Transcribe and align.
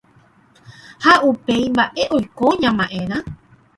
ha 1.03 1.13
upéi 1.29 1.65
mba’e 1.73 2.03
oiko 2.15 2.45
ña 2.61 2.71
ma’érã 2.77 3.17